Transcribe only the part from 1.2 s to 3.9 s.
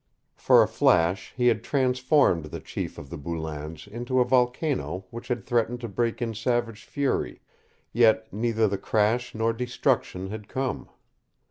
he had transformed the chief of the Boulains